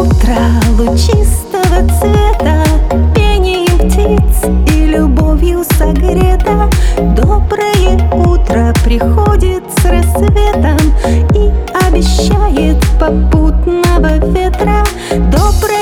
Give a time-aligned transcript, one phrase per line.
[0.00, 0.36] утро
[0.78, 2.64] лучистого цвета
[3.14, 6.70] Пением птиц и любовью согрета.
[6.96, 10.78] Доброе утро приходит с рассветом
[11.34, 11.50] И
[11.86, 14.84] обещает попутного ветра.
[15.30, 15.79] Доброе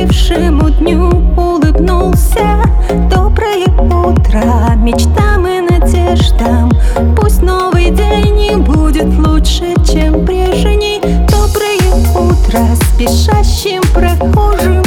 [0.00, 2.62] наступившему дню улыбнулся.
[3.10, 6.70] Доброе утро мечтам и надеждам.
[7.16, 11.00] Пусть новый день и будет лучше, чем прежний.
[11.28, 11.80] Доброе
[12.14, 12.60] утро
[12.94, 14.79] спешащим прохожим.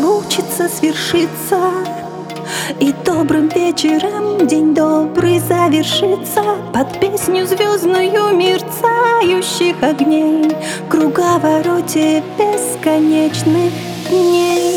[0.00, 1.58] получится свершиться.
[2.80, 6.42] И добрым вечером день добрый завершится.
[6.72, 10.52] Под песню звездную мерцающих огней.
[10.88, 13.72] Круговороте бесконечных
[14.08, 14.67] дней.